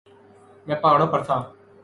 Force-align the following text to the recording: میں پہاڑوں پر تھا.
میں 0.67 0.75
پہاڑوں 0.75 1.07
پر 1.07 1.23
تھا. 1.23 1.37